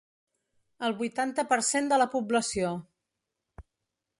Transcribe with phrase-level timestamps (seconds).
[0.87, 2.73] El vuitanta per cent de la població.